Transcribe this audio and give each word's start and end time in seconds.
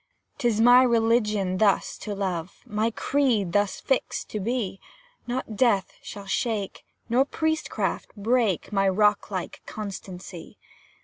'Tis 0.39 0.59
my 0.59 0.81
religion 0.81 1.59
thus 1.59 1.95
to 1.95 2.15
love, 2.15 2.63
My 2.65 2.89
creed 2.89 3.51
thus 3.53 3.79
fixed 3.79 4.29
to 4.31 4.39
be; 4.39 4.79
Not 5.27 5.55
Death 5.55 5.93
shall 6.01 6.25
shake, 6.25 6.83
nor 7.07 7.23
Priestcraft 7.23 8.15
break 8.15 8.73
My 8.73 8.89
rock 8.89 9.29
like 9.29 9.61
constancy! 9.67 10.57